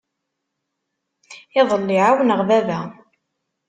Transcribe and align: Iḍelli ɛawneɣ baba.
Iḍelli 1.59 1.97
ɛawneɣ 2.05 2.39
baba. 2.49 2.79